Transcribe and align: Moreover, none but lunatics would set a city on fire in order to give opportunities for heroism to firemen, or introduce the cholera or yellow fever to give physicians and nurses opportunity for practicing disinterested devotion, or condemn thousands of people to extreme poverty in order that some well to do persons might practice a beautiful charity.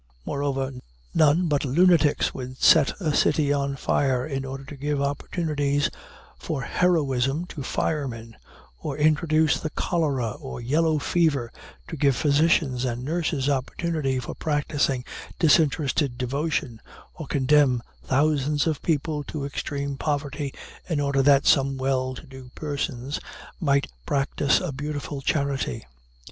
Moreover, 0.25 0.71
none 1.13 1.47
but 1.47 1.63
lunatics 1.63 2.33
would 2.33 2.57
set 2.57 2.99
a 2.99 3.13
city 3.15 3.53
on 3.53 3.75
fire 3.75 4.25
in 4.25 4.45
order 4.45 4.63
to 4.63 4.75
give 4.75 4.99
opportunities 4.99 5.91
for 6.39 6.63
heroism 6.63 7.45
to 7.49 7.61
firemen, 7.61 8.35
or 8.79 8.97
introduce 8.97 9.59
the 9.59 9.69
cholera 9.69 10.31
or 10.31 10.59
yellow 10.59 10.97
fever 10.97 11.51
to 11.87 11.95
give 11.95 12.15
physicians 12.15 12.83
and 12.83 13.03
nurses 13.05 13.47
opportunity 13.47 14.17
for 14.17 14.33
practicing 14.33 15.05
disinterested 15.37 16.17
devotion, 16.17 16.81
or 17.13 17.27
condemn 17.27 17.83
thousands 18.03 18.65
of 18.65 18.81
people 18.81 19.23
to 19.25 19.45
extreme 19.45 19.97
poverty 19.97 20.51
in 20.89 20.99
order 20.99 21.21
that 21.21 21.45
some 21.45 21.77
well 21.77 22.15
to 22.15 22.25
do 22.25 22.49
persons 22.55 23.19
might 23.59 23.85
practice 24.07 24.59
a 24.59 24.71
beautiful 24.71 25.21
charity. 25.21 25.85